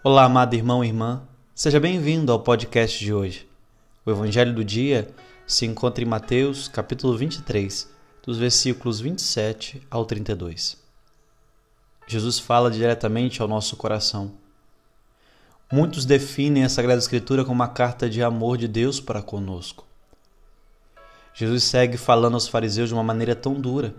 [0.00, 3.48] Olá, amado irmão e irmã, seja bem-vindo ao podcast de hoje.
[4.06, 5.08] O Evangelho do dia
[5.44, 7.90] se encontra em Mateus, capítulo 23,
[8.24, 10.78] dos versículos 27 ao 32.
[12.06, 14.30] Jesus fala diretamente ao nosso coração.
[15.70, 19.84] Muitos definem a Sagrada Escritura como uma carta de amor de Deus para conosco.
[21.34, 23.96] Jesus segue falando aos fariseus de uma maneira tão dura.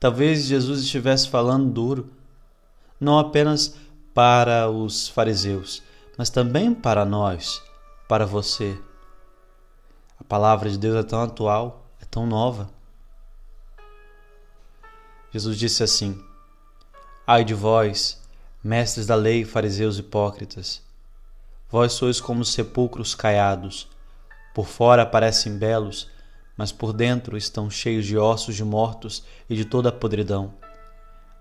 [0.00, 2.10] Talvez Jesus estivesse falando duro,
[3.00, 3.76] não apenas
[4.20, 5.82] para os fariseus,
[6.18, 7.62] mas também para nós,
[8.06, 8.78] para você.
[10.18, 12.68] A palavra de Deus é tão atual, é tão nova.
[15.32, 16.22] Jesus disse assim:
[17.26, 18.20] Ai de vós,
[18.62, 20.82] mestres da lei, fariseus hipócritas,
[21.70, 23.88] vós sois como sepulcros caiados,
[24.54, 26.10] por fora parecem belos,
[26.58, 30.52] mas por dentro estão cheios de ossos de mortos e de toda a podridão.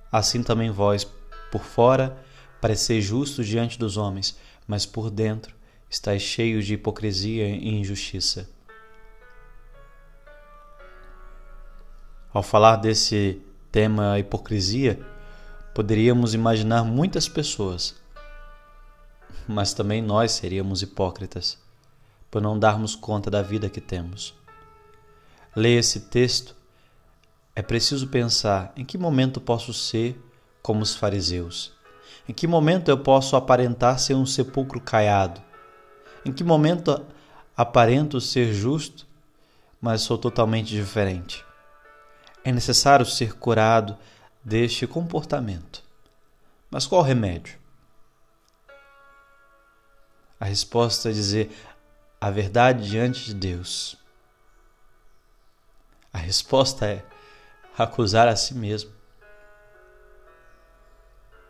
[0.10, 1.06] Assim também vós,
[1.52, 2.29] por fora,
[2.62, 5.56] pareceis justos diante dos homens, mas por dentro
[5.90, 8.50] estáis cheios de hipocrisia e injustiça.
[12.32, 15.00] Ao falar desse tema hipocrisia,
[15.74, 17.96] poderíamos imaginar muitas pessoas,
[19.48, 21.58] mas também nós seríamos hipócritas,
[22.30, 24.36] por não darmos conta da vida que temos.
[25.56, 26.56] Leia esse texto,
[27.56, 30.22] é preciso pensar em que momento posso ser
[30.62, 31.79] como os fariseus
[32.30, 35.42] em que momento eu posso aparentar ser um sepulcro caiado?
[36.24, 37.04] Em que momento
[37.58, 39.08] aparento ser justo,
[39.82, 41.44] mas sou totalmente diferente?
[42.44, 43.98] É necessário ser curado
[44.46, 45.84] deste comportamento.
[46.70, 47.58] Mas qual o remédio?
[50.40, 51.50] A resposta é dizer
[52.22, 53.98] a verdade diante de Deus.
[56.14, 57.04] A resposta é
[57.76, 58.99] acusar a si mesmo.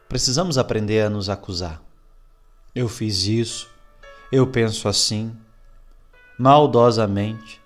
[0.09, 1.79] Precisamos aprender a nos acusar.
[2.73, 3.69] Eu fiz isso,
[4.31, 5.38] eu penso assim,
[6.35, 7.61] maldosamente,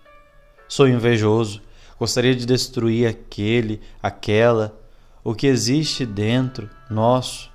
[0.68, 1.62] sou invejoso,
[1.98, 4.78] gostaria de destruir aquele, aquela,
[5.24, 7.50] o que existe dentro nosso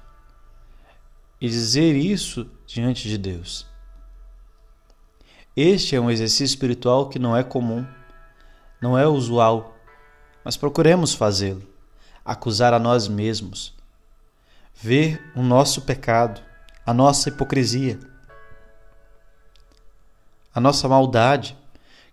[1.38, 3.66] e dizer isso diante de Deus.
[5.54, 7.87] Este é um exercício espiritual que não é comum,
[8.81, 9.77] não é usual,
[10.43, 11.62] mas procuremos fazê-lo,
[12.25, 13.77] acusar a nós mesmos
[14.81, 16.41] ver o nosso pecado,
[16.87, 17.99] a nossa hipocrisia,
[20.55, 21.59] a nossa maldade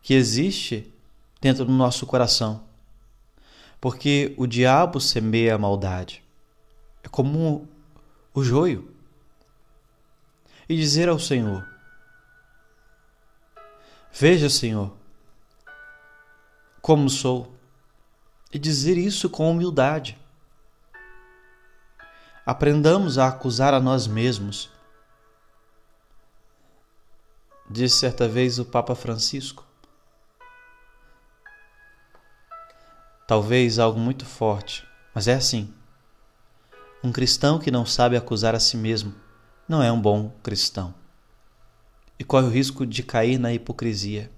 [0.02, 0.92] que existe
[1.40, 2.64] dentro do nosso coração.
[3.80, 6.24] Porque o diabo semeia a maldade.
[7.04, 7.68] É como
[8.34, 8.92] o joio.
[10.68, 11.68] E dizer ao Senhor:
[14.12, 14.92] Veja, Senhor,
[16.82, 17.54] como sou.
[18.52, 20.18] E dizer isso com humildade.
[22.46, 24.70] Aprendamos a acusar a nós mesmos.
[27.68, 29.66] Disse certa vez o Papa Francisco.
[33.28, 35.74] Talvez algo muito forte, mas é assim.
[37.04, 39.16] Um cristão que não sabe acusar a si mesmo
[39.68, 40.94] não é um bom cristão
[42.20, 44.30] e corre o risco de cair na hipocrisia.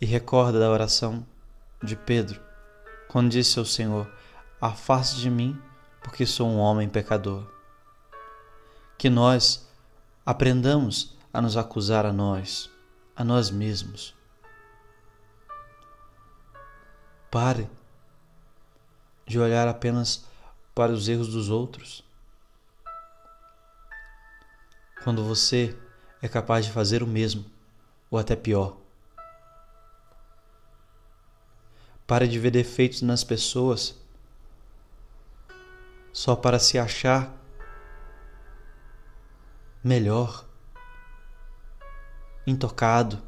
[0.00, 1.26] E recorda da oração
[1.82, 2.48] de Pedro
[3.10, 4.08] quando disse ao Senhor:
[4.60, 5.60] Afaste de mim,
[6.00, 7.44] porque sou um homem pecador.
[8.96, 9.68] Que nós
[10.24, 12.70] aprendamos a nos acusar a nós,
[13.16, 14.14] a nós mesmos.
[17.30, 17.68] Pare
[19.26, 20.24] de olhar apenas
[20.72, 22.04] para os erros dos outros.
[25.02, 25.76] Quando você
[26.22, 27.44] é capaz de fazer o mesmo,
[28.08, 28.76] ou até pior.
[32.10, 33.94] Pare de ver defeitos nas pessoas
[36.12, 37.32] só para se achar
[39.84, 40.44] melhor,
[42.44, 43.22] intocado,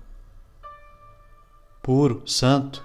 [1.81, 2.85] puro, santo.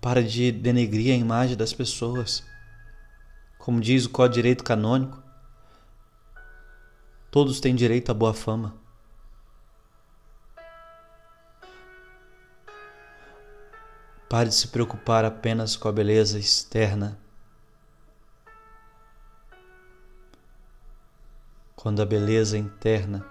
[0.00, 2.44] Para de denegrir a imagem das pessoas.
[3.56, 5.22] Como diz o Código de Direito Canônico,
[7.30, 8.81] todos têm direito à boa fama.
[14.32, 17.18] Pare de se preocupar apenas com a beleza externa.
[21.76, 23.26] Quando a beleza interna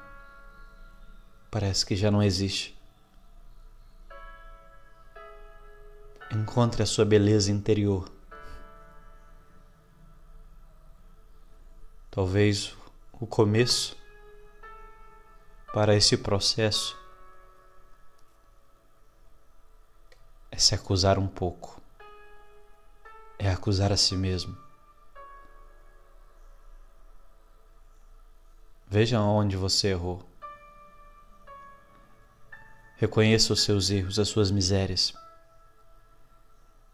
[1.49, 2.79] parece que já não existe.
[6.31, 8.07] Encontre a sua beleza interior.
[12.11, 12.77] Talvez
[13.13, 13.97] o começo
[15.73, 17.00] para esse processo
[20.61, 21.81] se acusar um pouco,
[23.39, 24.55] é acusar a si mesmo.
[28.87, 30.23] Veja onde você errou.
[32.97, 35.13] Reconheça os seus erros, as suas misérias.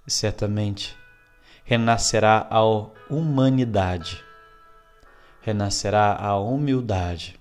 [0.06, 0.98] E certamente
[1.66, 2.62] renascerá a
[3.10, 4.24] humanidade,
[5.42, 7.38] renascerá a humildade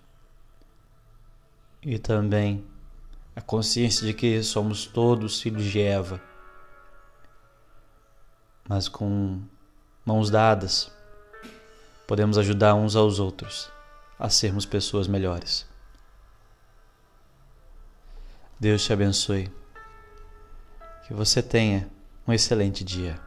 [1.80, 2.66] e também
[3.36, 6.20] a consciência de que somos todos filhos de Eva,
[8.66, 9.42] mas com
[10.04, 10.90] mãos dadas
[12.06, 13.70] podemos ajudar uns aos outros
[14.18, 15.66] a sermos pessoas melhores.
[18.58, 19.52] Deus te abençoe.
[21.06, 21.88] Que você tenha
[22.26, 23.20] um excelente dia.